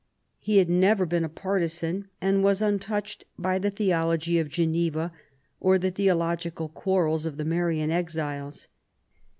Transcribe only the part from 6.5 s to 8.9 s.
cal quarrels of the Marian exiles.